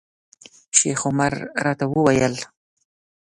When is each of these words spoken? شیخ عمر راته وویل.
شیخ 0.77 0.99
عمر 1.09 1.33
راته 1.65 1.85
وویل. 1.89 2.35